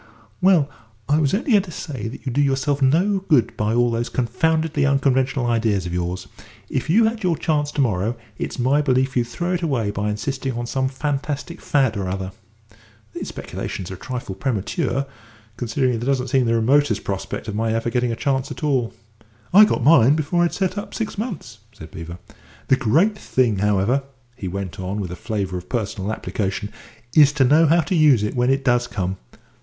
"Well, 0.41 0.67
I 1.07 1.19
was 1.19 1.31
only 1.35 1.51
going 1.51 1.61
to 1.61 1.69
say 1.69 2.07
that 2.07 2.25
you 2.25 2.31
do 2.31 2.41
yourself 2.41 2.81
no 2.81 3.19
good 3.19 3.55
by 3.55 3.75
all 3.75 3.91
those 3.91 4.09
confoundedly 4.09 4.83
unconventional 4.83 5.45
ideas 5.45 5.85
of 5.85 5.93
yours. 5.93 6.27
If 6.71 6.89
you 6.89 7.03
had 7.05 7.21
your 7.21 7.37
chance 7.37 7.71
to 7.73 7.81
morrow, 7.81 8.17
it's 8.39 8.57
my 8.57 8.81
belief 8.81 9.15
you'd 9.15 9.25
throw 9.27 9.53
it 9.53 9.61
away 9.61 9.91
by 9.91 10.09
insisting 10.09 10.53
on 10.53 10.65
some 10.65 10.87
fantastic 10.89 11.61
fad 11.61 11.95
or 11.95 12.07
other." 12.09 12.31
"These 13.13 13.27
speculations 13.27 13.91
are 13.91 13.93
a 13.93 13.97
trifle 13.99 14.33
premature, 14.33 15.05
considering 15.55 15.91
that 15.91 15.99
there 15.99 16.07
doesn't 16.11 16.29
seem 16.29 16.47
the 16.47 16.55
remotest 16.55 17.03
prospect 17.03 17.47
of 17.47 17.53
my 17.53 17.71
ever 17.71 17.91
getting 17.91 18.11
a 18.11 18.15
chance 18.15 18.49
at 18.49 18.63
all." 18.63 18.95
"I 19.53 19.65
got 19.65 19.83
mine 19.83 20.15
before 20.15 20.43
I'd 20.43 20.51
set 20.55 20.79
up 20.79 20.95
six 20.95 21.15
months," 21.15 21.59
said 21.73 21.91
Beevor. 21.91 22.17
"The 22.69 22.75
great 22.75 23.15
thing, 23.15 23.59
however," 23.59 24.01
he 24.35 24.47
went 24.47 24.79
on, 24.79 24.99
with 24.99 25.11
a 25.11 25.15
flavour 25.15 25.59
of 25.59 25.69
personal 25.69 26.11
application, 26.11 26.69
"is 27.15 27.31
to 27.33 27.43
know 27.45 27.67
how 27.67 27.81
to 27.81 27.93
use 27.93 28.23
it 28.23 28.35
when 28.35 28.49
it 28.49 28.65
does 28.65 28.87
come. 28.87 29.17